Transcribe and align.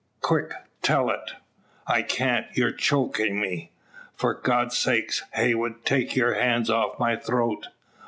Quick, 0.21 0.55
tell 0.81 1.11
it." 1.11 1.33
"I 1.85 2.01
can't; 2.01 2.47
your 2.57 2.71
chokin' 2.71 3.39
me. 3.39 3.69
For 4.15 4.33
God's 4.33 4.75
sake, 4.75 5.13
Heywood, 5.35 5.85
take 5.85 6.15
your 6.15 6.33
hand 6.33 6.71
off 6.71 6.97
my 6.97 7.15
throat. 7.15 7.67